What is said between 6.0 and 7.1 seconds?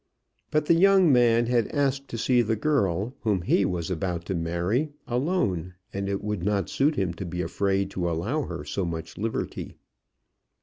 it would not suit